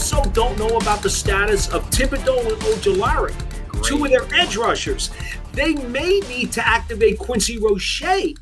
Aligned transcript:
Also 0.00 0.24
don't 0.30 0.58
know 0.58 0.78
about 0.78 1.02
the 1.02 1.10
status 1.10 1.68
of 1.74 1.84
Thibodeaux 1.90 2.40
and 2.50 2.62
Ojulari, 2.62 3.34
two 3.84 4.02
of 4.02 4.10
their 4.10 4.24
edge 4.34 4.56
rushers. 4.56 5.10
They 5.52 5.74
may 5.74 6.20
need 6.20 6.52
to 6.52 6.66
activate 6.66 7.18
Quincy 7.18 7.58
Roche 7.58 8.32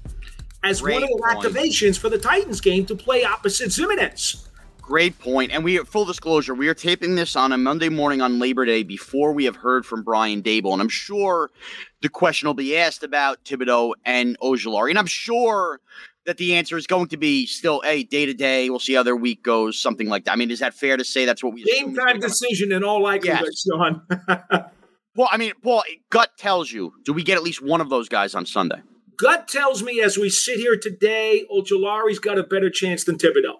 as 0.62 0.80
Great 0.80 0.94
one 0.94 1.02
of 1.02 1.08
their 1.08 1.34
point. 1.34 1.52
activations 1.52 1.98
for 1.98 2.10
the 2.10 2.16
Titans 2.16 2.60
game 2.60 2.86
to 2.86 2.94
play 2.94 3.24
opposite 3.24 3.70
Ximines. 3.70 4.46
Great 4.80 5.18
point. 5.18 5.50
And 5.50 5.64
we, 5.64 5.78
full 5.78 6.04
disclosure, 6.04 6.54
we 6.54 6.68
are 6.68 6.74
taping 6.74 7.16
this 7.16 7.34
on 7.34 7.50
a 7.50 7.58
Monday 7.58 7.88
morning 7.88 8.20
on 8.20 8.38
Labor 8.38 8.64
Day 8.64 8.84
before 8.84 9.32
we 9.32 9.44
have 9.44 9.56
heard 9.56 9.84
from 9.84 10.04
Brian 10.04 10.44
Daboll. 10.44 10.74
And 10.74 10.80
I'm 10.80 10.88
sure 10.88 11.50
the 12.02 12.08
question 12.08 12.46
will 12.46 12.54
be 12.54 12.76
asked 12.76 13.02
about 13.02 13.44
Thibodeaux 13.44 13.94
and 14.04 14.38
Ojulari. 14.38 14.90
And 14.90 14.98
I'm 14.98 15.06
sure 15.06 15.80
that 16.28 16.36
the 16.36 16.54
answer 16.54 16.76
is 16.76 16.86
going 16.86 17.08
to 17.08 17.16
be 17.16 17.46
still, 17.46 17.80
hey, 17.80 18.02
day 18.02 18.26
to 18.26 18.34
day, 18.34 18.68
we'll 18.68 18.78
see 18.78 18.92
how 18.92 19.02
their 19.02 19.16
week 19.16 19.42
goes, 19.42 19.80
something 19.80 20.10
like 20.10 20.26
that. 20.26 20.32
I 20.32 20.36
mean, 20.36 20.50
is 20.50 20.58
that 20.58 20.74
fair 20.74 20.98
to 20.98 21.02
say 21.04 21.24
that's 21.24 21.42
what 21.42 21.54
we 21.54 21.64
Game 21.64 21.94
time 21.94 22.20
decision 22.20 22.70
in 22.70 22.84
all 22.84 23.02
likelihood, 23.02 23.48
Yes. 23.50 23.64
Shaun. 23.66 24.02
Well, 25.16 25.28
I 25.32 25.36
mean, 25.36 25.52
Paul, 25.64 25.82
gut 26.10 26.30
tells 26.38 26.70
you, 26.70 26.92
do 27.04 27.12
we 27.12 27.24
get 27.24 27.36
at 27.36 27.42
least 27.42 27.60
one 27.60 27.80
of 27.80 27.90
those 27.90 28.08
guys 28.08 28.36
on 28.36 28.46
Sunday? 28.46 28.80
Gut 29.18 29.48
tells 29.48 29.82
me 29.82 30.00
as 30.00 30.16
we 30.16 30.30
sit 30.30 30.58
here 30.58 30.76
today, 30.80 31.44
Ojulari's 31.52 32.20
got 32.20 32.38
a 32.38 32.44
better 32.44 32.70
chance 32.70 33.02
than 33.02 33.18
Thibodeaux. 33.18 33.56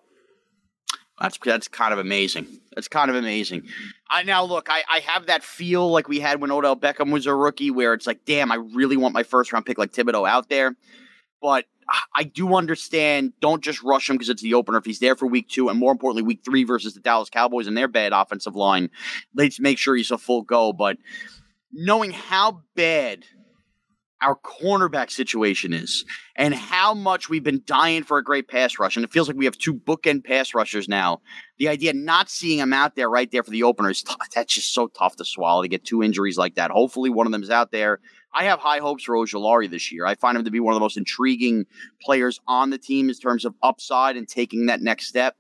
That's 1.21 1.37
that's 1.45 1.67
kind 1.67 1.93
of 1.93 1.99
amazing. 1.99 2.47
That's 2.77 2.87
kind 2.87 3.11
of 3.11 3.17
amazing. 3.17 3.65
I 4.09 4.23
now 4.23 4.45
look, 4.45 4.69
I, 4.71 4.85
I 4.89 5.01
have 5.01 5.27
that 5.27 5.43
feel 5.43 5.91
like 5.91 6.07
we 6.07 6.21
had 6.21 6.41
when 6.41 6.53
Odell 6.53 6.77
Beckham 6.77 7.11
was 7.11 7.27
a 7.27 7.35
rookie, 7.35 7.73
where 7.73 7.93
it's 7.93 8.07
like, 8.07 8.25
damn, 8.25 8.53
I 8.53 8.57
really 8.57 8.97
want 8.97 9.15
my 9.15 9.25
first 9.25 9.53
round 9.53 9.67
pick 9.67 9.79
like 9.79 9.91
Thibodeaux 9.91 10.29
out 10.29 10.49
there. 10.49 10.77
But 11.43 11.65
I 12.14 12.25
do 12.25 12.55
understand. 12.55 13.33
Don't 13.41 13.62
just 13.62 13.83
rush 13.83 14.11
him 14.11 14.17
because 14.17 14.28
it's 14.28 14.42
the 14.42 14.55
opener. 14.55 14.78
If 14.78 14.84
he's 14.84 14.98
there 14.98 15.17
for 15.17 15.27
week 15.27 15.48
two, 15.48 15.69
and 15.69 15.78
more 15.78 15.92
importantly, 15.92 16.22
week 16.22 16.41
three 16.44 16.64
versus 16.64 16.94
the 16.94 17.00
Dallas 17.00 17.31
Cowboys 17.31 17.67
and 17.67 17.77
their 17.77 17.89
bad 17.89 18.12
offensive 18.12 18.55
line, 18.55 18.91
let's 19.34 19.61
make 19.61 19.78
sure 19.78 19.97
he's 19.97 20.11
a 20.11 20.19
full 20.19 20.42
go. 20.42 20.72
But 20.72 20.98
knowing 21.72 22.11
how 22.11 22.62
bad 22.75 23.25
our 24.20 24.36
cornerback 24.36 25.11
situation 25.11 25.72
is 25.72 26.05
and 26.34 26.55
how 26.55 26.92
much 26.92 27.28
we've 27.28 27.44
been 27.44 27.62
dying 27.64 28.03
for 28.03 28.19
a 28.19 28.25
great 28.25 28.48
pass 28.48 28.78
rush. 28.78 28.97
And 28.97 29.05
it 29.05 29.12
feels 29.12 29.28
like 29.28 29.36
we 29.36 29.44
have 29.44 29.56
two 29.56 29.75
bookend 29.75 30.25
pass 30.25 30.54
rushers 30.54 30.88
now. 30.88 31.21
The 31.59 31.69
idea 31.69 31.93
not 31.93 32.28
seeing 32.28 32.59
him 32.59 32.72
out 32.72 32.97
there 32.97 33.09
right 33.09 33.31
there 33.31 33.44
for 33.44 33.50
the 33.50 33.62
opener 33.62 33.91
is 33.91 34.03
t- 34.03 34.15
that's 34.34 34.54
just 34.54 34.75
so 34.75 34.88
tough 34.88 35.16
to 35.16 35.25
swallow 35.25 35.62
to 35.62 35.69
get 35.69 35.84
two 35.84 36.03
injuries 36.03 36.37
like 36.38 36.56
that. 36.56 36.71
Hopefully, 36.71 37.10
one 37.10 37.27
of 37.27 37.32
them's 37.32 37.50
out 37.50 37.71
there. 37.71 38.00
I 38.34 38.44
have 38.44 38.61
high 38.61 38.78
hopes 38.78 39.05
for 39.05 39.15
Ojulari 39.15 39.71
this 39.71 39.91
year. 39.91 40.06
I 40.06 40.15
find 40.15 40.37
him 40.37 40.44
to 40.44 40.50
be 40.50 40.61
one 40.61 40.72
of 40.72 40.77
the 40.77 40.84
most 40.84 40.97
intriguing 40.97 41.66
players 42.00 42.41
on 42.47 42.71
the 42.71 42.78
team 42.78 43.09
in 43.09 43.15
terms 43.15 43.44
of 43.44 43.55
upside 43.62 44.16
and 44.16 44.28
taking 44.28 44.66
that 44.66 44.81
next 44.81 45.06
step. 45.06 45.37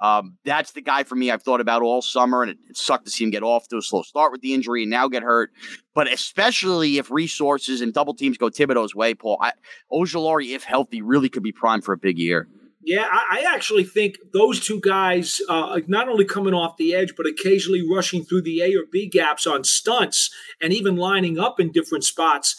Um, 0.00 0.38
that's 0.44 0.72
the 0.72 0.80
guy 0.80 1.02
for 1.02 1.16
me 1.16 1.30
I've 1.30 1.42
thought 1.42 1.60
about 1.60 1.82
all 1.82 2.02
summer, 2.02 2.42
and 2.42 2.52
it, 2.52 2.58
it 2.68 2.76
sucked 2.76 3.04
to 3.06 3.10
see 3.10 3.24
him 3.24 3.30
get 3.30 3.42
off 3.42 3.66
to 3.68 3.78
a 3.78 3.82
slow 3.82 4.02
start 4.02 4.30
with 4.30 4.42
the 4.42 4.54
injury 4.54 4.82
and 4.82 4.90
now 4.90 5.08
get 5.08 5.24
hurt. 5.24 5.50
But 5.94 6.10
especially 6.12 6.98
if 6.98 7.10
resources 7.10 7.80
and 7.80 7.92
double 7.92 8.14
teams 8.14 8.38
go 8.38 8.48
Thibodeaux's 8.48 8.94
way, 8.94 9.14
Paul, 9.14 9.38
I, 9.40 9.52
Ojulari, 9.92 10.54
if 10.54 10.62
healthy, 10.62 11.02
really 11.02 11.28
could 11.28 11.42
be 11.42 11.52
primed 11.52 11.84
for 11.84 11.92
a 11.92 11.98
big 11.98 12.18
year. 12.18 12.46
Yeah, 12.88 13.06
I, 13.06 13.40
I 13.40 13.54
actually 13.54 13.84
think 13.84 14.16
those 14.32 14.64
two 14.64 14.80
guys, 14.80 15.42
uh, 15.46 15.78
not 15.88 16.08
only 16.08 16.24
coming 16.24 16.54
off 16.54 16.78
the 16.78 16.94
edge, 16.94 17.12
but 17.18 17.26
occasionally 17.26 17.86
rushing 17.86 18.24
through 18.24 18.40
the 18.42 18.62
A 18.62 18.74
or 18.76 18.84
B 18.90 19.06
gaps 19.06 19.46
on 19.46 19.62
stunts 19.62 20.30
and 20.62 20.72
even 20.72 20.96
lining 20.96 21.38
up 21.38 21.60
in 21.60 21.70
different 21.70 22.04
spots, 22.04 22.56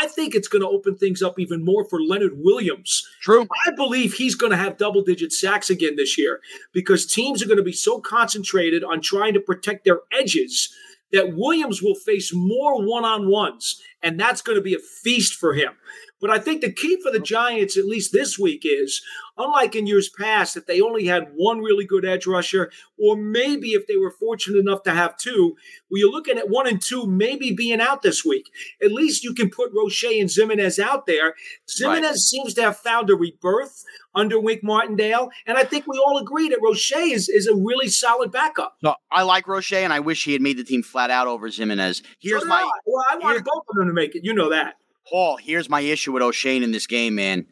I 0.00 0.08
think 0.08 0.34
it's 0.34 0.48
going 0.48 0.62
to 0.62 0.68
open 0.68 0.96
things 0.96 1.22
up 1.22 1.38
even 1.38 1.64
more 1.64 1.84
for 1.88 2.02
Leonard 2.02 2.32
Williams. 2.38 3.06
True. 3.22 3.46
I 3.68 3.70
believe 3.70 4.14
he's 4.14 4.34
going 4.34 4.50
to 4.50 4.56
have 4.56 4.78
double 4.78 5.04
digit 5.04 5.32
sacks 5.32 5.70
again 5.70 5.94
this 5.94 6.18
year 6.18 6.40
because 6.72 7.06
teams 7.06 7.40
are 7.40 7.46
going 7.46 7.58
to 7.58 7.62
be 7.62 7.70
so 7.70 8.00
concentrated 8.00 8.82
on 8.82 9.00
trying 9.00 9.34
to 9.34 9.40
protect 9.40 9.84
their 9.84 10.00
edges 10.12 10.74
that 11.12 11.36
Williams 11.36 11.82
will 11.82 11.94
face 11.94 12.32
more 12.34 12.84
one 12.84 13.04
on 13.04 13.30
ones, 13.30 13.80
and 14.02 14.18
that's 14.18 14.42
going 14.42 14.58
to 14.58 14.62
be 14.62 14.74
a 14.74 14.78
feast 14.78 15.34
for 15.34 15.54
him. 15.54 15.74
But 16.20 16.30
I 16.30 16.38
think 16.38 16.60
the 16.62 16.72
key 16.72 17.00
for 17.00 17.12
the 17.12 17.20
Giants, 17.20 17.76
at 17.76 17.84
least 17.84 18.12
this 18.12 18.38
week, 18.38 18.62
is 18.64 19.02
unlike 19.36 19.76
in 19.76 19.86
years 19.86 20.08
past, 20.08 20.54
that 20.54 20.66
they 20.66 20.80
only 20.80 21.04
had 21.06 21.28
one 21.34 21.60
really 21.60 21.84
good 21.84 22.04
edge 22.04 22.26
rusher, 22.26 22.72
or 22.98 23.16
maybe 23.16 23.68
if 23.68 23.86
they 23.86 23.96
were 23.96 24.10
fortunate 24.10 24.58
enough 24.58 24.82
to 24.82 24.90
have 24.90 25.16
two, 25.16 25.56
well, 25.88 25.98
you're 26.00 26.10
looking 26.10 26.36
at 26.36 26.48
one 26.50 26.66
and 26.66 26.82
two 26.82 27.06
maybe 27.06 27.52
being 27.52 27.80
out 27.80 28.02
this 28.02 28.24
week. 28.24 28.46
At 28.82 28.90
least 28.92 29.22
you 29.22 29.32
can 29.32 29.48
put 29.48 29.70
Roche 29.72 30.02
and 30.04 30.28
Ximines 30.28 30.80
out 30.80 31.06
there. 31.06 31.34
Ximines 31.68 32.02
Right. 32.02 32.14
seems 32.16 32.54
to 32.54 32.62
have 32.62 32.76
found 32.78 33.10
a 33.10 33.14
rebirth 33.14 33.84
under 34.12 34.40
Wink 34.40 34.64
Martindale, 34.64 35.30
and 35.46 35.56
I 35.56 35.62
think 35.62 35.86
we 35.86 35.98
all 36.04 36.18
agree 36.18 36.48
that 36.48 36.58
Roche 36.60 36.90
is, 36.96 37.28
is 37.28 37.46
a 37.46 37.54
really 37.54 37.86
solid 37.88 38.32
backup. 38.32 38.76
So 38.82 38.94
I 39.12 39.22
like 39.22 39.46
Roche, 39.46 39.72
and 39.74 39.92
I 39.92 40.00
wish 40.00 40.24
he 40.24 40.32
had 40.32 40.42
made 40.42 40.56
the 40.56 40.64
team 40.64 40.82
flat 40.82 41.10
out 41.10 41.28
over 41.28 41.48
Ximines. 41.48 42.02
Here's 42.18 42.42
So 42.42 42.48
my 42.48 42.62
I. 42.62 42.70
well, 42.86 43.04
I 43.08 43.16
wanted 43.18 43.34
here- 43.34 43.42
both 43.44 43.62
of 43.70 43.76
them 43.76 43.86
to 43.86 43.92
make 43.92 44.16
it. 44.16 44.24
You 44.24 44.34
know 44.34 44.50
that. 44.50 44.74
Paul, 45.08 45.36
here's 45.36 45.70
my 45.70 45.80
issue 45.80 46.12
with 46.12 46.22
Oshane 46.22 46.62
in 46.62 46.72
this 46.72 46.86
game, 46.86 47.14
man. 47.14 47.46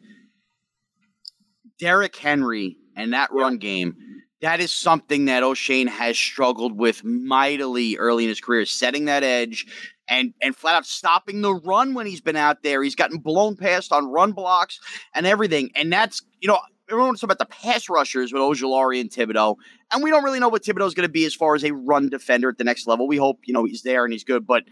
Derrick 1.79 2.15
Henry 2.15 2.77
and 2.95 3.13
that 3.13 3.31
run 3.31 3.57
game, 3.57 3.95
that 4.41 4.59
is 4.59 4.73
something 4.73 5.25
that 5.25 5.43
Oshane 5.43 5.87
has 5.87 6.17
struggled 6.17 6.77
with 6.77 7.03
mightily 7.03 7.97
early 7.97 8.23
in 8.23 8.29
his 8.29 8.41
career, 8.41 8.65
setting 8.65 9.05
that 9.05 9.23
edge 9.23 9.65
and 10.09 10.33
and 10.41 10.55
flat 10.55 10.75
out 10.75 10.85
stopping 10.85 11.41
the 11.41 11.53
run 11.53 11.93
when 11.93 12.05
he's 12.05 12.21
been 12.21 12.35
out 12.35 12.63
there. 12.63 12.83
He's 12.83 12.95
gotten 12.95 13.19
blown 13.19 13.55
past 13.55 13.91
on 13.91 14.11
run 14.11 14.31
blocks 14.31 14.79
and 15.13 15.25
everything. 15.25 15.71
And 15.75 15.91
that's, 15.91 16.21
you 16.39 16.47
know, 16.47 16.59
everyone's 16.89 17.19
talking 17.19 17.33
about 17.33 17.39
the 17.39 17.53
pass 17.53 17.89
rushers 17.89 18.31
with 18.31 18.41
Ojulari 18.41 19.01
and 19.01 19.09
Thibodeaux. 19.09 19.55
And 19.91 20.03
we 20.03 20.09
don't 20.09 20.23
really 20.23 20.39
know 20.39 20.49
what 20.49 20.63
Thibodeaux's 20.63 20.93
going 20.93 21.07
to 21.07 21.11
be 21.11 21.25
as 21.25 21.33
far 21.35 21.55
as 21.55 21.63
a 21.63 21.73
run 21.73 22.09
defender 22.09 22.49
at 22.49 22.57
the 22.57 22.63
next 22.63 22.87
level. 22.87 23.07
We 23.07 23.17
hope, 23.17 23.39
you 23.45 23.53
know, 23.53 23.65
he's 23.65 23.83
there 23.83 24.03
and 24.03 24.13
he's 24.13 24.23
good. 24.23 24.47
But 24.47 24.63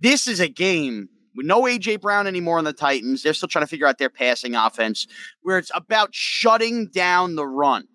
this 0.00 0.26
is 0.26 0.40
a 0.40 0.48
game 0.48 1.08
no 1.36 1.62
AJ 1.62 2.00
Brown 2.00 2.26
anymore 2.26 2.58
on 2.58 2.64
the 2.64 2.72
Titans. 2.72 3.22
They're 3.22 3.34
still 3.34 3.48
trying 3.48 3.64
to 3.64 3.68
figure 3.68 3.86
out 3.86 3.98
their 3.98 4.10
passing 4.10 4.54
offense, 4.54 5.06
where 5.42 5.58
it's 5.58 5.70
about 5.74 6.14
shutting 6.14 6.88
down 6.88 7.34
the 7.36 7.46
run. 7.46 7.88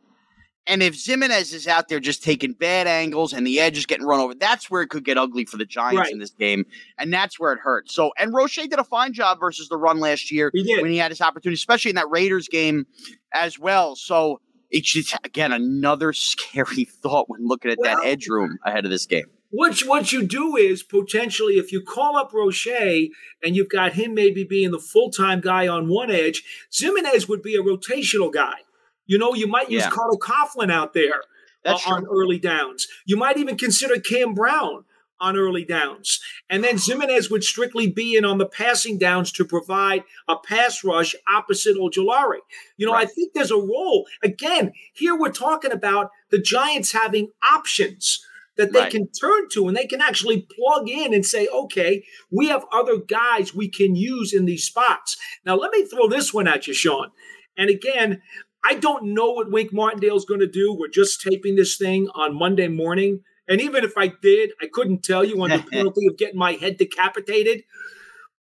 And 0.68 0.84
if 0.84 0.94
Ximines 0.94 1.52
is 1.52 1.68
out 1.68 1.88
there 1.90 2.00
just 2.00 2.24
taking 2.24 2.54
bad 2.54 2.86
angles 2.86 3.34
and 3.34 3.48
the 3.48 3.60
edge 3.60 3.76
is 3.76 3.88
getting 3.88 4.06
run 4.06 4.20
over, 4.20 4.36
that's 4.36 4.70
where 4.70 4.84
it 4.84 4.90
could 4.90 5.04
get 5.04 5.18
ugly 5.18 5.46
for 5.46 5.58
the 5.58 5.66
Giants 5.66 5.98
Right. 6.02 6.12
in 6.12 6.20
this 6.20 6.30
game. 6.30 6.64
And 7.00 7.12
that's 7.12 7.40
where 7.40 7.52
it 7.54 7.60
hurts. 7.60 7.96
So, 7.96 8.12
and 8.20 8.32
Roche 8.36 8.58
did 8.58 8.74
a 8.78 8.84
fine 8.84 9.12
job 9.14 9.40
versus 9.40 9.68
the 9.68 9.78
run 9.78 10.00
last 10.00 10.32
year 10.32 10.52
He 10.54 10.80
when 10.80 10.92
he 10.92 10.98
had 10.98 11.10
his 11.10 11.22
opportunity, 11.22 11.56
especially 11.56 11.90
in 11.90 11.96
that 11.96 12.10
Raiders 12.12 12.48
game 12.48 12.86
as 13.34 13.58
well. 13.58 13.96
So, 13.96 14.42
it's 14.70 14.94
just, 14.94 15.16
again, 15.24 15.52
another 15.52 16.14
scary 16.14 16.86
thought 16.86 17.28
when 17.30 17.48
looking 17.48 17.72
at 17.72 17.80
that 17.82 18.04
edge 18.04 18.28
room 18.28 18.60
ahead 18.64 18.86
of 18.86 18.92
this 18.92 19.08
game. 19.08 19.26
What 19.52 19.82
you, 19.82 19.90
what 19.90 20.12
you 20.12 20.24
do 20.24 20.56
is 20.56 20.84
potentially 20.84 21.54
if 21.56 21.72
you 21.72 21.82
call 21.82 22.16
up 22.18 22.32
Roche 22.34 22.68
and 22.68 23.56
you've 23.56 23.70
got 23.70 23.94
him 23.94 24.14
maybe 24.14 24.44
being 24.44 24.72
the 24.72 24.80
full 24.80 25.10
time 25.10 25.42
guy 25.42 25.68
on 25.68 25.88
one 25.88 26.12
edge, 26.12 26.44
Ximines 26.72 27.28
would 27.28 27.42
be 27.42 27.56
a 27.56 27.64
rotational 27.64 28.32
guy. 28.32 28.60
You 29.08 29.18
know, 29.18 29.34
you 29.34 29.48
might 29.48 29.72
use 29.72 29.84
Yeah. 29.84 29.90
Carl 29.90 30.20
Coughlin 30.20 30.72
out 30.72 30.94
there 30.94 31.24
uh, 31.66 31.80
on 31.88 32.06
early 32.06 32.38
downs. 32.38 32.88
You 33.06 33.18
might 33.18 33.38
even 33.38 33.58
consider 33.58 34.00
Cam 34.00 34.36
Brown 34.36 34.86
on 35.20 35.36
early 35.36 35.66
downs. 35.66 36.20
And 36.50 36.64
then 36.64 36.76
Ximines 36.76 37.30
would 37.30 37.44
strictly 37.44 37.90
be 37.90 38.16
in 38.16 38.26
on 38.26 38.38
the 38.38 38.46
passing 38.46 38.98
downs 38.98 39.32
to 39.34 39.44
provide 39.46 40.04
a 40.28 40.38
pass 40.38 40.84
rush 40.84 41.16
opposite 41.28 41.76
Ojulari. 41.76 42.40
You 42.78 42.86
know, 42.86 42.94
I 42.94 43.06
think 43.06 43.34
there's 43.34 43.52
a 43.52 43.58
role. 43.58 44.08
Again, 44.24 44.74
here 44.94 45.18
we're 45.18 45.32
talking 45.32 45.72
about 45.72 46.12
the 46.30 46.40
Giants 46.40 46.92
having 46.94 47.32
options. 47.52 48.26
That 48.60 48.74
they 48.74 48.80
Right. 48.82 48.92
can 48.92 49.08
turn 49.10 49.48
to 49.54 49.68
and 49.70 49.76
they 49.78 49.88
can 49.88 50.02
actually 50.02 50.46
plug 50.56 50.90
in 50.90 51.14
and 51.14 51.26
say, 51.26 51.48
okay, 51.48 52.04
we 52.30 52.48
have 52.50 52.66
other 52.74 52.98
guys 52.98 53.56
we 53.56 53.70
can 53.70 53.96
use 53.96 54.34
in 54.34 54.44
these 54.46 54.66
spots. 54.66 55.18
Now, 55.46 55.56
let 55.56 55.72
me 55.72 55.86
throw 55.86 56.08
this 56.10 56.34
one 56.34 56.46
at 56.48 56.68
you, 56.68 56.74
Shaun. 56.74 57.10
And 57.58 57.70
again, 57.70 58.22
I 58.66 58.74
don't 58.76 59.14
know 59.14 59.32
what 59.32 59.50
Wink 59.50 59.72
Martindale's 59.72 60.26
going 60.26 60.42
to 60.42 60.48
do. 60.48 60.76
We're 60.78 60.90
just 60.90 61.22
taping 61.22 61.56
this 61.56 61.78
thing 61.78 62.10
on 62.14 62.38
Monday 62.38 62.68
morning. 62.68 63.22
And 63.48 63.62
even 63.62 63.86
if 63.86 63.94
I 63.98 64.08
did, 64.22 64.52
I 64.62 64.68
couldn't 64.72 65.04
tell 65.04 65.24
you 65.24 65.42
under 65.42 65.64
penalty 65.72 66.08
of 66.08 66.18
getting 66.18 66.38
my 66.38 66.52
head 66.52 66.78
decapitated. 66.78 67.64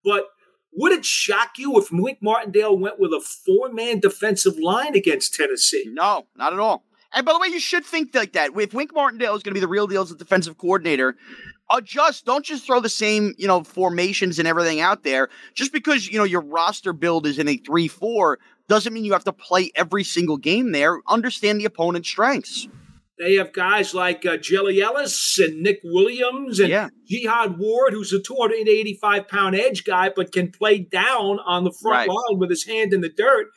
But 0.05 0.25
would 0.73 0.93
it 0.93 1.05
shock 1.05 1.59
you 1.59 1.79
if 1.79 1.91
Wink 1.93 2.19
Martindale 2.20 2.76
went 2.76 2.99
with 2.99 3.12
a 3.12 3.20
four 3.20 3.73
man 3.73 4.00
defensive 4.00 4.59
line 4.59 4.97
against 4.97 5.35
Tennessee? 5.35 5.85
No, 5.88 6.26
not 6.37 6.53
at 6.53 6.59
all. 6.59 6.85
And 7.14 7.25
by 7.25 7.32
the 7.32 7.38
way, 7.38 7.49
you 7.49 7.60
should 7.60 7.84
think 7.84 8.14
like 8.14 8.32
that. 8.32 8.50
If 8.55 8.75
Wink 8.75 8.94
Martindale 8.94 9.34
is 9.34 9.43
going 9.43 9.52
to 9.52 9.55
be 9.55 9.60
the 9.60 9.69
real 9.69 9.87
deal 9.87 10.02
as 10.02 10.10
a 10.10 10.16
defensive 10.16 10.58
coordinator, 10.58 11.16
adjust. 11.70 12.26
Don't 12.26 12.44
just 12.44 12.66
throw 12.66 12.81
the 12.81 12.88
same, 12.88 13.34
you 13.38 13.46
know, 13.46 13.64
formations 13.64 14.38
and 14.38 14.46
everything 14.46 14.81
out 14.81 15.05
there. 15.05 15.28
Just 15.55 15.72
because, 15.72 16.08
you 16.08 16.19
know, 16.19 16.25
your 16.25 16.43
roster 16.43 16.93
build 16.93 17.26
is 17.26 17.38
in 17.38 17.49
a 17.49 17.58
3-4 17.58 18.37
doesn't 18.69 18.93
mean 18.93 19.05
you 19.05 19.12
have 19.14 19.25
to 19.25 19.32
play 19.32 19.70
every 19.75 20.05
single 20.05 20.37
game 20.37 20.72
there. 20.72 21.00
Understand 21.08 21.60
the 21.60 21.64
opponent's 21.64 22.08
strengths. 22.08 22.69
They 23.19 23.35
have 23.35 23.53
guys 23.53 23.94
like 23.94 24.25
uh, 24.25 24.37
Jelly 24.37 24.81
Ellis 24.81 25.38
and 25.38 25.61
Nick 25.62 25.81
Williams 25.82 26.61
and 26.61 26.69
Yeah. 26.69 26.88
Jihad 27.06 27.59
Ward, 27.59 27.93
who's 27.93 28.12
a 28.12 28.20
285 28.20 29.26
pound 29.26 29.56
edge 29.56 29.85
guy, 29.85 30.11
but 30.15 30.31
can 30.32 30.53
play 30.53 30.79
down 30.79 31.41
on 31.44 31.65
the 31.65 31.73
front 31.82 31.97
Right. 31.97 32.09
line 32.09 32.38
with 32.38 32.50
his 32.50 32.65
hand 32.65 32.93
in 32.94 33.00
the 33.00 33.09
dirt. 33.09 33.49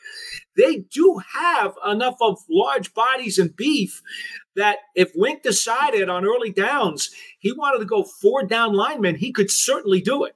They 0.56 0.78
do 0.92 1.20
have 1.34 1.74
enough 1.88 2.16
of 2.20 2.38
large 2.50 2.92
bodies 2.92 3.38
and 3.38 3.54
beef 3.54 4.02
that 4.56 4.78
if 4.96 5.12
Wink 5.14 5.42
decided 5.42 6.08
on 6.08 6.24
early 6.26 6.50
downs 6.50 7.10
he 7.38 7.52
wanted 7.52 7.78
to 7.78 7.84
go 7.86 8.02
four 8.04 8.44
down 8.44 8.74
linemen, 8.74 9.16
he 9.16 9.32
could 9.32 9.50
certainly 9.50 10.00
do 10.00 10.24
it. 10.24 10.34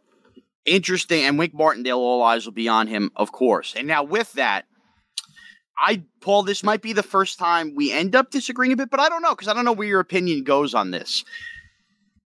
Interesting. 0.64 1.24
And 1.24 1.38
Wink 1.38 1.54
Martindale, 1.54 1.98
all 1.98 2.22
eyes 2.22 2.44
will 2.44 2.52
be 2.52 2.68
on 2.68 2.86
him, 2.86 3.10
of 3.16 3.30
course. 3.32 3.74
And 3.76 3.86
now 3.86 4.02
with 4.02 4.32
that, 4.34 4.66
I, 5.78 6.02
Paul, 6.20 6.42
this 6.42 6.62
might 6.62 6.82
be 6.82 6.92
the 6.92 7.02
first 7.02 7.38
time 7.38 7.74
we 7.74 7.92
end 7.92 8.16
up 8.16 8.30
disagreeing 8.30 8.72
a 8.72 8.76
bit, 8.76 8.90
but 8.90 9.00
I 9.00 9.08
don't 9.08 9.22
know 9.22 9.34
because 9.34 9.48
I 9.48 9.54
don't 9.54 9.64
know 9.64 9.72
where 9.72 9.88
your 9.88 10.00
opinion 10.00 10.42
goes 10.42 10.74
on 10.74 10.90
this. 10.90 11.24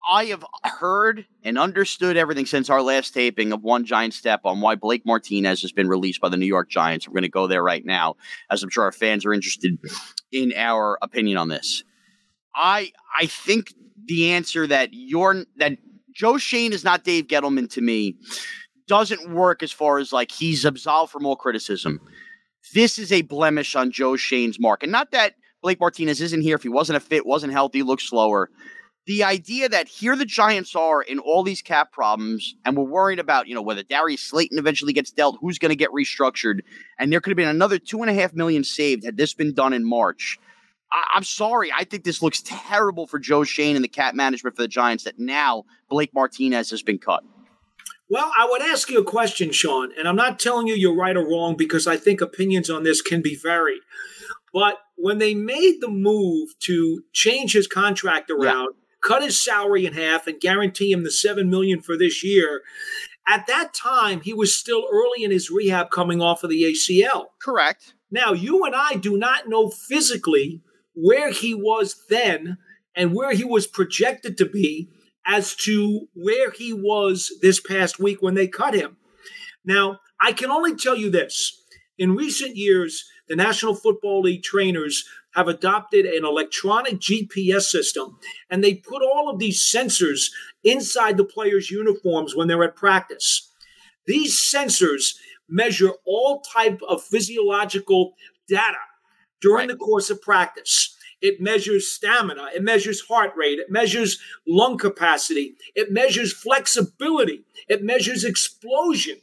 I 0.08 0.26
have 0.26 0.44
heard 0.62 1.26
and 1.43 1.58
understood 1.58 2.17
everything 2.17 2.46
since 2.46 2.69
our 2.69 2.82
last 2.82 3.14
taping 3.14 3.52
of 3.52 3.62
One 3.62 3.87
Giant 3.87 4.12
Step 4.12 4.41
on 4.44 4.61
why 4.61 4.75
Blake 4.75 5.06
Martinez 5.06 5.62
has 5.62 5.73
been 5.73 5.88
released 5.88 6.20
by 6.20 6.29
the 6.29 6.37
New 6.37 6.46
York 6.46 6.69
Giants. 6.69 7.08
We're 7.08 7.14
going 7.14 7.23
to 7.23 7.29
go 7.31 7.46
there 7.46 7.62
right 7.62 7.85
now, 7.85 8.17
as 8.50 8.62
I'm 8.62 8.70
sure 8.70 8.85
our 8.85 8.93
fans 8.93 9.25
are 9.25 9.32
interested 9.32 9.79
in 10.31 10.52
our 10.56 10.99
opinion 11.00 11.38
on 11.38 11.49
this. 11.49 11.85
I 12.55 12.93
I 13.19 13.26
think 13.26 13.73
the 14.06 14.32
answer 14.32 14.67
that 14.67 14.91
you're 14.93 15.44
that 15.56 15.79
Joe 16.14 16.38
Schoen 16.38 16.73
is 16.73 16.85
not 16.85 17.05
Dave 17.05 17.26
Gettleman 17.26 17.70
to 17.70 17.81
me 17.81 18.17
doesn't 18.87 19.32
work 19.32 19.62
as 19.62 19.73
far 19.73 19.99
as 19.99 20.12
like 20.12 20.31
he's 20.31 20.64
absolved 20.64 21.12
from 21.12 21.25
all 21.25 21.37
criticism. 21.37 22.00
This 22.72 22.99
is 22.99 23.12
a 23.12 23.22
blemish 23.22 23.75
on 23.76 23.90
Joe 23.90 24.16
Schoen's 24.16 24.58
mark. 24.58 24.82
And 24.82 24.93
not 24.93 25.11
that 25.11 25.34
Blake 25.62 25.81
Martinez 25.81 26.20
isn't 26.20 26.40
here. 26.43 26.56
If 26.56 26.62
he 26.62 26.69
wasn't 26.69 26.96
a 26.96 27.00
fit, 27.00 27.26
wasn't 27.26 27.52
healthy, 27.52 27.82
looks 27.82 28.08
slower. 28.08 28.50
The 29.06 29.25
idea 29.25 29.69
that 29.69 29.87
here 29.87 30.16
the 30.16 30.25
Giants 30.25 30.75
are 30.75 31.02
in 31.02 31.19
all 31.19 31.43
these 31.43 31.61
cap 31.61 31.93
problems, 31.93 32.55
and 32.64 32.75
we're 32.75 32.84
worried 32.84 33.19
about, 33.19 33.49
you 33.49 33.55
know, 33.55 33.61
whether 33.61 33.82
Darius 33.82 34.22
Slayton 34.22 34.58
eventually 34.58 34.94
gets 34.94 35.11
dealt, 35.11 35.37
who's 35.43 35.58
going 35.58 35.70
to 35.70 35.76
get 35.76 35.90
restructured, 35.90 36.61
and 36.99 37.12
there 37.12 37.20
could 37.20 37.31
have 37.31 37.37
been 37.37 37.49
another 37.49 37.78
two 37.78 38.00
and 38.00 38.11
a 38.11 38.14
half 38.14 38.32
million 38.32 38.64
saved 38.64 39.05
had 39.05 39.19
this 39.19 39.34
been 39.34 39.52
done 39.52 39.75
in 39.75 39.84
March. 39.84 40.38
I- 40.90 41.05
I'm 41.17 41.25
sorry. 41.25 41.70
I 41.70 41.84
think 41.84 42.05
this 42.05 42.22
looks 42.22 42.43
terrible 42.46 43.06
for 43.06 43.19
Joe 43.19 43.44
Schoen 43.44 43.76
and 43.76 43.84
the 43.84 43.88
cap 43.88 44.14
management 44.14 44.56
for 44.56 44.62
the 44.62 44.69
Giants 44.69 45.05
that 45.05 45.19
now 45.19 45.64
Blake 45.90 46.14
Martinez 46.14 46.70
has 46.70 46.82
been 46.82 46.99
cut. 46.99 47.25
Well, 48.11 48.31
I 48.37 48.47
would 48.51 48.62
ask 48.62 48.91
you 48.91 49.01
a 49.01 49.05
question, 49.05 49.51
Shaun, 49.51 49.91
and 49.99 50.06
I'm 50.06 50.17
not 50.17 50.39
telling 50.39 50.67
you 50.67 50.75
you're 50.75 50.95
right 50.95 51.17
or 51.17 51.27
wrong 51.27 51.56
because 51.56 51.87
I 51.87 51.97
think 51.97 52.21
opinions 52.21 52.69
on 52.69 52.83
this 52.83 53.01
can 53.01 53.23
be 53.23 53.35
varied. 53.35 53.81
But 54.53 54.77
when 54.97 55.19
they 55.19 55.35
made 55.35 55.79
the 55.81 55.89
move 55.89 56.51
to 56.61 57.03
change 57.12 57.55
his 57.55 57.67
contract 57.67 58.31
around, 58.31 58.75
cut 59.03 59.23
his 59.23 59.43
salary 59.43 59.87
in 59.87 59.95
half, 59.95 60.27
and 60.27 60.41
guarantee 60.41 60.93
him 60.93 61.03
the 61.03 61.11
seven 61.11 61.51
million 61.51 61.81
for 61.81 61.97
this 61.99 62.23
year, 62.23 62.62
at 63.27 63.47
that 63.47 63.75
time 63.75 64.21
he 64.21 64.33
was 64.33 64.56
still 64.56 64.85
early 64.93 65.25
in 65.25 65.31
his 65.31 65.51
rehab 65.51 65.91
coming 65.91 66.21
off 66.21 66.45
of 66.45 66.51
the 66.51 66.62
ACL. 66.62 67.27
Correct. 67.43 67.95
Now, 68.11 68.33
you 68.33 68.65
and 68.65 68.75
I 68.75 68.95
do 68.95 69.17
not 69.17 69.49
know 69.49 69.71
physically 69.71 70.62
where 70.95 71.31
he 71.31 71.55
was 71.55 71.97
then 72.09 72.59
and 72.95 73.15
where 73.15 73.33
he 73.33 73.45
was 73.45 73.67
projected 73.67 74.39
to 74.39 74.47
be 74.47 74.89
as 75.26 75.55
to 75.55 76.09
where 76.15 76.50
he 76.50 76.73
was 76.73 77.32
this 77.41 77.61
past 77.61 77.99
week 77.99 78.21
when 78.21 78.35
they 78.35 78.47
cut 78.47 78.75
him. 78.75 78.97
Now, 79.65 80.00
I 80.21 80.32
can 80.32 80.50
only 80.50 80.75
tell 80.76 80.97
you 80.97 81.11
this. 81.11 81.62
In 81.99 82.15
recent 82.15 82.56
years, 82.56 83.05
the 83.29 83.37
National 83.37 83.75
Football 83.75 84.23
League 84.23 84.43
trainers 84.43 85.05
have 85.35 85.49
adopted 85.49 86.05
an 86.06 86.25
electronic 86.25 86.99
GPS 87.00 87.62
system 87.62 88.19
and 88.50 88.62
they 88.62 88.75
put 88.75 89.03
all 89.03 89.29
of 89.31 89.38
these 89.38 89.61
sensors 89.62 90.31
inside 90.62 91.17
the 91.17 91.25
players' 91.25 91.70
uniforms 91.70 92.37
when 92.37 92.47
they're 92.49 92.62
at 92.65 92.77
practice. 92.77 93.50
These 94.06 94.37
sensors 94.38 95.17
measure 95.49 95.91
all 96.06 96.41
type 96.41 96.81
of 96.87 97.03
physiological 97.03 98.15
data 98.49 98.79
during 99.41 99.69
Right. 99.69 99.79
the 99.79 99.85
course 99.85 100.11
of 100.11 100.20
practice. 100.23 100.94
It 101.25 101.41
measures 101.41 101.91
stamina, 101.91 102.50
it 102.55 102.62
measures 102.62 103.00
heart 103.00 103.32
rate, 103.35 103.59
it 103.59 103.71
measures 103.71 104.21
lung 104.47 104.76
capacity, 104.76 105.55
it 105.75 105.91
measures 105.91 106.35
flexibility, 106.35 107.44
it 107.67 107.82
measures 107.82 108.25
explosion. 108.25 109.17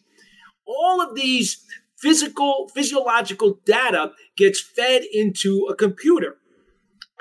All 0.66 1.00
of 1.00 1.14
these 1.14 1.64
physical 1.96 2.72
physiological 2.74 3.60
data 3.66 4.14
gets 4.36 4.60
fed 4.60 5.04
into 5.14 5.68
a 5.70 5.76
computer. 5.76 6.38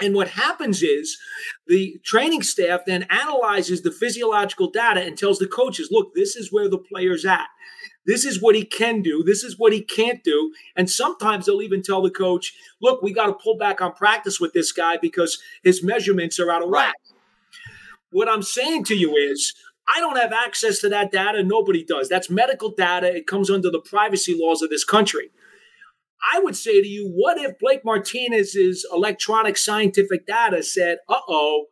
And 0.02 0.14
what 0.14 0.28
happens 0.28 0.82
is 0.82 1.18
the 1.66 1.98
training 2.04 2.42
staff 2.42 2.80
then 2.86 3.04
analyzes 3.10 3.82
the 3.82 3.90
physiological 3.90 4.70
data 4.70 5.02
and 5.02 5.16
tells 5.16 5.38
the 5.38 5.46
coaches, 5.46 5.88
look, 5.90 6.14
this 6.14 6.36
is 6.36 6.52
where 6.52 6.68
the 6.68 6.78
player's 6.78 7.24
at. 7.24 7.48
This 8.06 8.24
is 8.24 8.40
what 8.40 8.54
he 8.54 8.64
can 8.64 9.02
do. 9.02 9.22
This 9.22 9.44
is 9.44 9.58
what 9.58 9.72
he 9.72 9.82
can't 9.82 10.24
do. 10.24 10.52
And 10.74 10.88
sometimes 10.88 11.46
they'll 11.46 11.62
even 11.62 11.82
tell 11.82 12.02
the 12.02 12.10
coach, 12.10 12.54
look, 12.80 13.02
we 13.02 13.12
got 13.12 13.26
to 13.26 13.34
pull 13.34 13.58
back 13.58 13.80
on 13.80 13.92
practice 13.92 14.40
with 14.40 14.52
this 14.52 14.72
guy 14.72 14.96
because 14.96 15.38
his 15.62 15.84
measurements 15.84 16.40
are 16.40 16.50
out 16.50 16.62
of 16.62 16.70
whack. 16.70 16.94
What 18.10 18.28
I'm 18.28 18.42
saying 18.42 18.84
to 18.84 18.94
you 18.94 19.14
is, 19.14 19.54
I 19.94 20.00
don't 20.00 20.18
have 20.18 20.32
access 20.32 20.78
to 20.80 20.88
that 20.90 21.10
data. 21.12 21.42
Nobody 21.42 21.84
does. 21.84 22.08
That's 22.08 22.30
medical 22.30 22.70
data. 22.70 23.14
It 23.14 23.26
comes 23.26 23.50
under 23.50 23.70
the 23.70 23.80
privacy 23.80 24.36
laws 24.38 24.62
of 24.62 24.70
this 24.70 24.84
country. 24.84 25.30
I 26.32 26.40
would 26.40 26.56
say 26.56 26.80
to 26.80 26.86
you, 26.88 27.08
what 27.08 27.38
if 27.38 27.58
Blake 27.58 27.84
Martinez's 27.84 28.86
electronic 28.92 29.56
scientific 29.56 30.26
data 30.26 30.62
said, 30.62 30.98
uh 31.08 31.20
oh, 31.28 31.66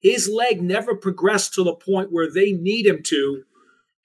his 0.00 0.28
leg 0.28 0.62
never 0.62 0.94
progressed 0.94 1.54
to 1.54 1.64
the 1.64 1.74
point 1.74 2.12
where 2.12 2.30
they 2.30 2.52
need 2.52 2.86
him 2.86 3.02
to. 3.04 3.42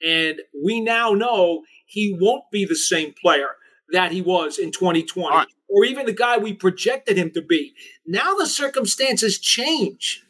And 0.06 0.42
we 0.64 0.82
now 0.82 1.12
know 1.12 1.64
he 1.86 2.18
won't 2.20 2.46
be 2.52 2.66
the 2.66 2.76
same 2.76 3.14
player 3.22 3.50
that 3.92 4.12
he 4.12 4.22
was 4.22 4.58
in 4.58 4.72
2020 4.72 5.28
All 5.28 5.40
right. 5.40 5.48
or 5.70 5.86
even 5.86 6.06
the 6.06 6.14
guy 6.14 6.38
we 6.38 6.54
projected 6.54 7.18
him 7.18 7.32
to 7.32 7.42
be. 7.42 7.74
Now 8.06 8.34
the 8.36 8.48
circumstances 8.48 9.40
change. 9.40 10.24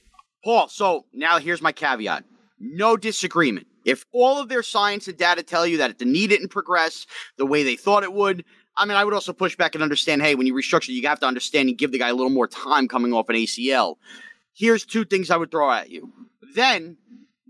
Paul, 0.43 0.67
so 0.67 1.05
now 1.13 1.39
here's 1.39 1.61
my 1.61 1.71
caveat. 1.71 2.25
No 2.59 2.97
disagreement. 2.97 3.67
If 3.85 4.05
all 4.11 4.39
of 4.39 4.49
their 4.49 4.63
science 4.63 5.07
and 5.07 5.17
data 5.17 5.43
tell 5.43 5.65
you 5.65 5.77
that 5.77 5.99
the 5.99 6.05
knee 6.05 6.27
didn't 6.27 6.49
progress 6.49 7.05
the 7.37 7.45
way 7.45 7.63
they 7.63 7.75
thought 7.75 8.03
it 8.03 8.13
would, 8.13 8.45
I 8.75 8.85
mean, 8.85 8.97
I 8.97 9.03
would 9.03 9.13
also 9.13 9.33
push 9.33 9.55
back 9.55 9.75
and 9.75 9.83
understand, 9.83 10.21
hey, 10.21 10.35
when 10.35 10.47
you 10.47 10.53
restructure, 10.53 10.89
you 10.89 11.07
have 11.07 11.19
to 11.19 11.27
understand 11.27 11.69
and 11.69 11.77
give 11.77 11.91
the 11.91 11.99
guy 11.99 12.09
a 12.09 12.13
little 12.13 12.31
more 12.31 12.47
time 12.47 12.87
coming 12.87 13.13
off 13.13 13.29
an 13.29 13.35
ACL. 13.35 13.97
Here's 14.53 14.85
two 14.85 15.05
things 15.05 15.29
I 15.29 15.37
would 15.37 15.51
throw 15.51 15.71
at 15.71 15.89
you. 15.89 16.11
Then, 16.55 16.97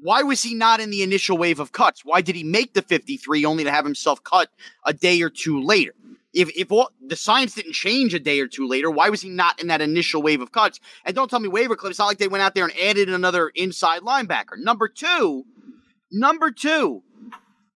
why 0.02 0.24
was 0.24 0.44
he 0.44 0.54
not 0.54 0.82
in 0.82 0.90
the 0.90 1.02
initial 1.02 1.38
wave 1.38 1.60
of 1.60 1.72
cuts? 1.72 2.04
Why 2.04 2.22
did 2.22 2.36
he 2.36 2.44
make 2.44 2.74
the 2.74 2.82
53 2.82 3.46
only 3.46 3.64
to 3.64 3.72
have 3.72 3.86
himself 3.86 4.24
cut 4.24 4.50
a 4.86 4.94
day 4.94 5.22
or 5.22 5.30
two 5.30 5.62
later? 5.62 5.94
If, 6.34 6.50
if 6.58 6.72
all, 6.72 6.90
the 7.06 7.16
science 7.16 7.56
didn't 7.56 7.74
change 7.74 8.14
a 8.14 8.20
day 8.20 8.40
or 8.40 8.48
two 8.48 8.68
later, 8.68 8.90
why 8.90 9.10
was 9.10 9.22
he 9.22 9.30
not 9.30 9.62
in 9.62 9.68
that 9.68 9.82
initial 9.82 10.22
wave 10.22 10.42
of 10.42 10.52
cuts? 10.52 10.80
And 11.06 11.16
don't 11.16 11.30
tell 11.30 11.40
me 11.40 11.48
waiver 11.48 11.76
clip. 11.76 11.92
It's 11.92 12.00
not 12.00 12.08
like 12.08 12.18
they 12.18 12.28
went 12.28 12.42
out 12.42 12.56
there 12.56 12.66
and 12.66 12.78
added 12.78 13.08
another 13.08 13.50
inside 13.50 14.02
linebacker. 14.02 14.58
Number 14.58 14.88
two, 14.88 15.46
number 16.12 16.52
two, 16.52 17.04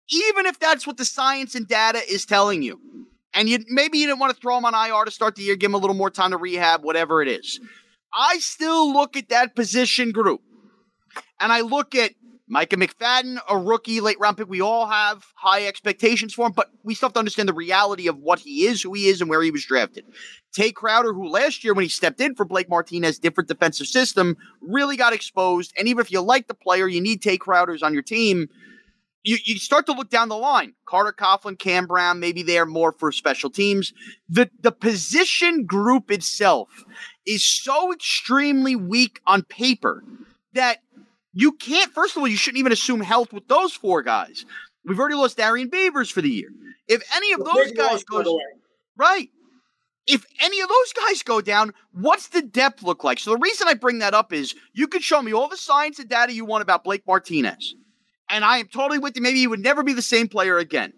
even 0.08 0.46
if 0.46 0.58
that's 0.58 0.86
what 0.86 0.96
the 0.96 1.04
science 1.04 1.54
and 1.54 1.68
data 1.68 2.00
is 2.08 2.24
telling 2.24 2.62
you, 2.62 2.80
and 3.36 3.48
you 3.48 3.64
maybe 3.68 3.98
you 3.98 4.06
didn't 4.06 4.18
want 4.18 4.34
to 4.34 4.40
throw 4.40 4.58
him 4.58 4.64
on 4.64 4.74
IR 4.74 5.04
to 5.04 5.10
start 5.10 5.36
the 5.36 5.42
year, 5.42 5.54
give 5.54 5.70
him 5.70 5.74
a 5.74 5.78
little 5.78 5.94
more 5.94 6.10
time 6.10 6.32
to 6.32 6.36
rehab, 6.36 6.82
whatever 6.82 7.22
it 7.22 7.28
is. 7.28 7.60
I 8.12 8.38
still 8.38 8.92
look 8.92 9.16
at 9.16 9.28
that 9.28 9.54
position 9.54 10.10
group 10.10 10.40
and 11.38 11.52
I 11.52 11.60
look 11.60 11.94
at 11.94 12.12
Micah 12.48 12.76
McFadden, 12.76 13.38
a 13.48 13.58
rookie 13.58 14.00
late 14.00 14.18
round 14.20 14.36
pick. 14.36 14.48
We 14.48 14.60
all 14.60 14.86
have 14.86 15.26
high 15.34 15.66
expectations 15.66 16.32
for 16.32 16.46
him, 16.46 16.52
but 16.52 16.70
we 16.84 16.94
still 16.94 17.08
have 17.08 17.14
to 17.14 17.18
understand 17.18 17.48
the 17.48 17.54
reality 17.54 18.08
of 18.08 18.18
what 18.18 18.38
he 18.38 18.66
is, 18.66 18.82
who 18.82 18.94
he 18.94 19.08
is, 19.08 19.20
and 19.20 19.28
where 19.28 19.42
he 19.42 19.50
was 19.50 19.66
drafted. 19.66 20.04
Tae 20.54 20.70
Crowder, 20.70 21.12
who 21.12 21.28
last 21.28 21.64
year 21.64 21.74
when 21.74 21.82
he 21.82 21.88
stepped 21.88 22.20
in 22.20 22.36
for 22.36 22.44
Blake 22.44 22.70
Martinez, 22.70 23.18
different 23.18 23.48
defensive 23.48 23.88
system, 23.88 24.36
really 24.60 24.96
got 24.96 25.12
exposed. 25.12 25.72
And 25.76 25.88
even 25.88 26.00
if 26.00 26.12
you 26.12 26.20
like 26.20 26.46
the 26.46 26.54
player, 26.54 26.86
you 26.86 27.00
need 27.00 27.20
Tae 27.20 27.36
Crowders 27.36 27.82
on 27.82 27.92
your 27.92 28.02
team. 28.02 28.48
You, 29.26 29.38
you 29.44 29.58
start 29.58 29.86
to 29.86 29.92
look 29.92 30.08
down 30.08 30.28
the 30.28 30.36
line. 30.36 30.74
Carter 30.86 31.12
Coughlin, 31.12 31.58
Cam 31.58 31.86
Brown, 31.86 32.20
maybe 32.20 32.44
they're 32.44 32.64
more 32.64 32.92
for 32.92 33.10
special 33.10 33.50
teams. 33.50 33.92
The 34.28 34.48
the 34.60 34.70
position 34.70 35.66
group 35.66 36.12
itself 36.12 36.84
is 37.26 37.42
so 37.42 37.92
extremely 37.92 38.76
weak 38.76 39.20
on 39.26 39.42
paper 39.42 40.04
that 40.52 40.78
you 41.32 41.52
can't, 41.52 41.92
first 41.92 42.16
of 42.16 42.20
all, 42.20 42.28
you 42.28 42.36
shouldn't 42.36 42.60
even 42.60 42.70
assume 42.70 43.00
health 43.00 43.32
with 43.32 43.48
those 43.48 43.72
four 43.72 44.02
guys. 44.02 44.46
We've 44.84 44.98
already 44.98 45.16
lost 45.16 45.36
Darrian 45.36 45.70
Beavers 45.70 46.08
for 46.08 46.22
the 46.22 46.30
year. 46.30 46.50
If 46.86 47.02
any 47.14 47.32
of 47.32 47.44
those 47.44 47.72
guys 47.72 48.04
goes 48.04 48.28
right, 48.96 49.28
if 50.06 50.24
any 50.40 50.60
of 50.60 50.68
those 50.68 50.92
guys 50.92 51.24
go 51.24 51.40
down, 51.40 51.74
what's 51.92 52.28
the 52.28 52.42
depth 52.42 52.84
look 52.84 53.02
like? 53.02 53.18
So 53.18 53.32
the 53.32 53.38
reason 53.38 53.66
I 53.66 53.74
bring 53.74 53.98
that 53.98 54.14
up 54.14 54.32
is 54.32 54.54
you 54.72 54.86
could 54.86 55.02
show 55.02 55.20
me 55.20 55.34
all 55.34 55.48
the 55.48 55.56
science 55.56 55.98
and 55.98 56.08
data 56.08 56.32
you 56.32 56.44
want 56.44 56.62
about 56.62 56.84
Blake 56.84 57.02
Martinez, 57.08 57.74
and 58.28 58.44
I 58.44 58.58
am 58.58 58.68
totally 58.68 58.98
with 58.98 59.16
you. 59.16 59.22
Maybe 59.22 59.38
he 59.38 59.46
would 59.46 59.60
never 59.60 59.82
be 59.82 59.92
the 59.92 60.02
same 60.02 60.28
player 60.28 60.58
again. 60.58 60.92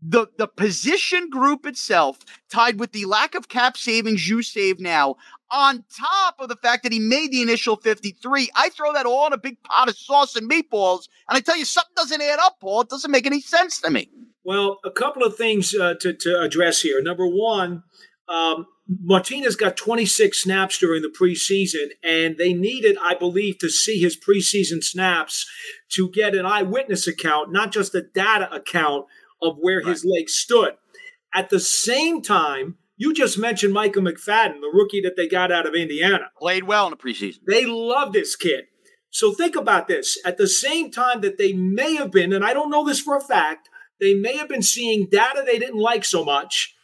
The 0.00 0.26
the 0.36 0.48
position 0.48 1.30
group 1.30 1.64
itself 1.64 2.18
tied 2.50 2.80
with 2.80 2.92
the 2.92 3.04
lack 3.04 3.34
of 3.36 3.48
cap 3.48 3.76
savings 3.76 4.28
you 4.28 4.42
save 4.42 4.80
now 4.80 5.16
on 5.52 5.84
top 5.96 6.36
of 6.40 6.48
the 6.48 6.56
fact 6.56 6.82
that 6.82 6.92
he 6.92 6.98
made 6.98 7.30
the 7.30 7.42
initial 7.42 7.76
53 7.76 8.50
i 8.56 8.68
throw 8.70 8.92
that 8.94 9.06
all 9.06 9.26
in 9.26 9.32
a 9.32 9.38
big 9.38 9.62
pot 9.62 9.88
of 9.88 9.96
sauce 9.96 10.34
and 10.34 10.50
meatballs 10.50 11.08
and 11.28 11.36
i 11.36 11.40
tell 11.40 11.56
you 11.56 11.64
something 11.64 11.92
doesn't 11.94 12.22
add 12.22 12.38
up 12.40 12.56
paul. 12.60 12.80
It 12.80 12.88
doesn't 12.88 13.10
make 13.10 13.26
any 13.26 13.40
sense 13.40 13.80
to 13.82 13.90
me. 13.90 14.08
Well 14.44 14.78
a 14.84 14.90
couple 14.90 15.22
of 15.22 15.36
things 15.36 15.72
uh, 15.72 15.94
to, 16.00 16.12
to 16.14 16.40
address 16.40 16.80
here. 16.80 17.00
Number 17.00 17.26
one 17.28 17.84
um, 18.28 18.66
Martinez 19.00 19.56
got 19.56 19.76
26 19.76 20.42
snaps 20.42 20.78
during 20.78 21.02
the 21.02 21.08
preseason, 21.08 21.90
and 22.02 22.36
they 22.36 22.52
needed, 22.52 22.96
I 23.00 23.14
believe, 23.14 23.58
to 23.58 23.68
see 23.68 24.00
his 24.00 24.18
preseason 24.18 24.82
snaps 24.82 25.48
to 25.90 26.10
get 26.10 26.34
an 26.34 26.46
eyewitness 26.46 27.06
account, 27.06 27.52
not 27.52 27.72
just 27.72 27.94
a 27.94 28.02
data 28.02 28.52
account 28.52 29.06
of 29.40 29.56
where 29.60 29.78
right. 29.78 29.86
his 29.86 30.04
legs 30.04 30.34
stood. 30.34 30.74
At 31.34 31.50
the 31.50 31.60
same 31.60 32.22
time, 32.22 32.76
you 32.96 33.14
just 33.14 33.38
mentioned 33.38 33.72
Michael 33.72 34.02
McFadden, 34.02 34.60
the 34.60 34.70
rookie 34.72 35.00
that 35.02 35.16
they 35.16 35.26
got 35.26 35.50
out 35.50 35.66
of 35.66 35.74
Indiana. 35.74 36.30
Played 36.38 36.64
well 36.64 36.86
in 36.86 36.90
the 36.90 36.96
preseason. 36.96 37.38
They 37.46 37.64
love 37.64 38.12
this 38.12 38.36
kid. 38.36 38.66
So 39.10 39.32
think 39.32 39.56
about 39.56 39.88
this. 39.88 40.18
At 40.24 40.38
the 40.38 40.48
same 40.48 40.90
time 40.90 41.20
that 41.20 41.36
they 41.36 41.52
may 41.52 41.96
have 41.96 42.10
been, 42.10 42.32
and 42.32 42.44
I 42.44 42.54
don't 42.54 42.70
know 42.70 42.84
this 42.84 43.00
for 43.00 43.16
a 43.16 43.20
fact, 43.20 43.68
they 44.00 44.14
may 44.14 44.36
have 44.36 44.48
been 44.48 44.62
seeing 44.62 45.08
data 45.10 45.42
they 45.44 45.58
didn't 45.58 45.80
like 45.80 46.04
so 46.04 46.24
much. 46.24 46.74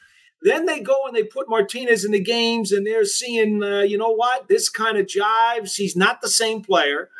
Then 0.42 0.66
they 0.66 0.80
go 0.80 1.06
and 1.06 1.16
they 1.16 1.24
put 1.24 1.48
Martinez 1.48 2.04
in 2.04 2.12
the 2.12 2.22
games, 2.22 2.70
and 2.70 2.86
they're 2.86 3.04
seeing, 3.04 3.62
uh, 3.62 3.80
you 3.80 3.98
know 3.98 4.12
what, 4.12 4.48
this 4.48 4.68
kind 4.68 4.96
of 4.96 5.06
jives. 5.06 5.74
He's 5.74 5.96
not 5.96 6.20
the 6.20 6.28
same 6.28 6.62
player. 6.62 7.10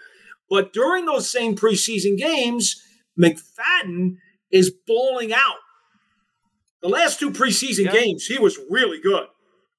But 0.49 0.73
during 0.73 1.05
those 1.05 1.31
same 1.31 1.57
preseason 1.57 2.17
games, 2.17 2.83
McFadden 3.21 4.17
is 4.51 4.71
bowling 4.71 5.33
out. 5.33 5.57
The 6.81 6.89
last 6.89 7.19
two 7.19 7.31
preseason 7.31 7.87
yeah. 7.87 7.93
games, 7.93 8.27
he 8.27 8.39
was 8.39 8.59
really 8.71 9.01
good. 9.01 9.27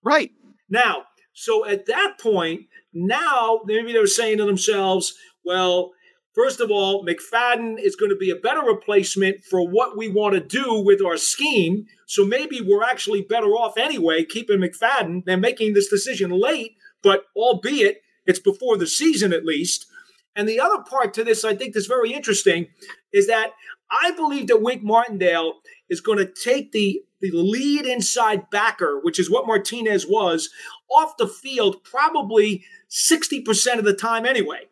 Right. 0.03 0.31
Now, 0.69 1.05
so 1.33 1.65
at 1.65 1.85
that 1.85 2.19
point, 2.19 2.67
now 2.93 3.61
maybe 3.65 3.93
they're 3.93 4.05
saying 4.05 4.37
to 4.39 4.45
themselves, 4.45 5.15
well, 5.45 5.93
first 6.39 6.61
of 6.61 6.71
all, 6.71 7.05
McFadden 7.05 7.77
is 7.77 7.97
going 7.97 8.09
to 8.09 8.15
be 8.15 8.29
a 8.29 8.35
better 8.35 8.61
replacement 8.61 9.43
for 9.43 9.67
what 9.67 9.97
we 9.97 10.07
want 10.07 10.35
to 10.35 10.39
do 10.39 10.81
with 10.81 11.01
our 11.03 11.17
scheme. 11.17 11.85
So 12.07 12.25
maybe 12.25 12.61
we're 12.61 12.83
actually 12.83 13.21
better 13.21 13.47
off 13.47 13.77
anyway 13.77 14.23
keeping 14.23 14.59
McFadden 14.59 15.25
than 15.25 15.41
making 15.41 15.73
this 15.73 15.89
decision 15.89 16.31
late, 16.31 16.77
but 17.03 17.23
albeit 17.35 18.01
it's 18.25 18.39
before 18.39 18.77
the 18.77 18.87
season 18.87 19.33
at 19.33 19.43
least. 19.43 19.85
And 20.33 20.47
the 20.47 20.61
other 20.61 20.81
part 20.81 21.13
to 21.15 21.25
this, 21.25 21.43
I 21.43 21.55
think, 21.55 21.73
that's 21.73 21.87
very 21.87 22.13
interesting 22.13 22.67
is 23.11 23.27
that 23.27 23.51
I 23.91 24.11
believe 24.11 24.47
that 24.47 24.61
Wink 24.61 24.81
Martindale 24.81 25.55
is 25.89 25.99
going 25.99 26.19
to 26.19 26.31
take 26.31 26.71
the, 26.71 27.01
the 27.19 27.31
lead 27.33 27.85
inside 27.85 28.49
backer, 28.49 28.97
which 29.01 29.19
is 29.19 29.29
what 29.29 29.45
Martinez 29.45 30.05
was, 30.07 30.49
off 30.89 31.17
the 31.17 31.27
field 31.27 31.83
probably 31.83 32.63
60% 32.89 33.77
of 33.77 33.83
the 33.83 33.93
time 33.93 34.25
anyway. 34.25 34.69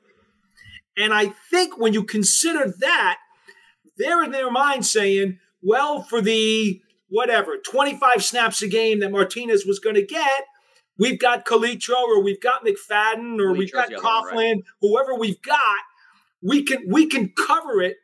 And 0.98 1.14
I 1.14 1.28
think 1.52 1.78
when 1.78 1.94
you 1.94 2.04
consider 2.04 2.74
that, 2.80 3.18
they're 3.98 4.24
in 4.24 4.32
their 4.32 4.52
mind 4.52 4.86
saying, 4.86 5.40
well, 5.62 6.02
for 6.04 6.22
the 6.22 6.82
whatever, 7.10 7.58
25 7.58 8.24
snaps 8.24 8.62
a 8.62 8.68
game 8.68 9.00
that 9.00 9.12
Martinez 9.12 9.66
was 9.66 9.80
going 9.80 9.96
to 9.96 10.06
get, 10.06 10.44
we've 10.98 11.20
got 11.20 11.46
Calitro 11.46 11.96
or 11.96 12.24
we've 12.24 12.42
got 12.42 12.66
McFadden 12.66 13.40
or 13.40 13.54
we've 13.54 13.72
got 13.72 13.90
Coughlin, 13.90 14.34
right. 14.34 14.64
whoever 14.82 15.16
we've 15.16 15.42
got, 15.42 15.80
we 16.42 16.64
can 16.64 16.84
we 16.90 17.08
can 17.08 17.30
cover 17.30 17.82
it 17.82 17.98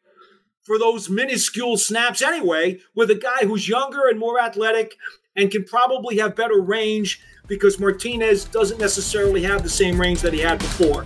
for 0.64 0.80
those 0.80 1.10
minuscule 1.10 1.78
snaps 1.78 2.22
anyway 2.22 2.80
with 2.96 3.12
a 3.12 3.16
guy 3.16 3.46
who's 3.46 3.68
younger 3.68 4.08
and 4.08 4.20
more 4.20 4.40
athletic 4.40 4.96
and 5.36 5.52
can 5.52 5.64
probably 5.66 6.18
have 6.18 6.36
better 6.36 6.60
range 6.60 7.22
because 7.48 7.80
Martinez 7.80 8.46
doesn't 8.46 8.80
necessarily 8.80 9.44
have 9.44 9.62
the 9.62 9.70
same 9.70 10.00
range 10.00 10.22
that 10.22 10.34
he 10.34 10.40
had 10.40 10.60
before. 10.60 11.04